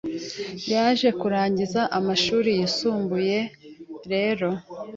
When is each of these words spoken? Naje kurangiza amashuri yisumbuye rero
Naje 0.69 1.09
kurangiza 1.19 1.81
amashuri 1.97 2.49
yisumbuye 2.59 3.37
rero 4.11 4.49